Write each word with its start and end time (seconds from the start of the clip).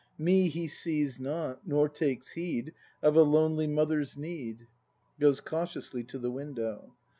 Me 0.17 0.49
He 0.49 0.67
sees 0.67 1.19
not, 1.19 1.59
nor 1.63 1.87
takes 1.87 2.29
heed 2.31 2.73
Of 3.03 3.15
a 3.15 3.21
lonely 3.21 3.67
mother's 3.67 4.17
need.— 4.17 4.65
[Goes 5.19 5.39
cautiously 5.41 6.03
to 6.05 6.17
the 6.17 6.31
window. 6.31 6.95